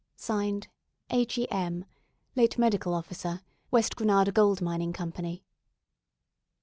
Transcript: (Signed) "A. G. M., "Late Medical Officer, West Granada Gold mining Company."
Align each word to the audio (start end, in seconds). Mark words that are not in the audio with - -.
(Signed) 0.15 0.67
"A. 1.11 1.25
G. 1.27 1.47
M., 1.51 1.85
"Late 2.35 2.57
Medical 2.57 2.95
Officer, 2.95 3.41
West 3.69 3.95
Granada 3.95 4.31
Gold 4.31 4.59
mining 4.59 4.93
Company." 4.93 5.43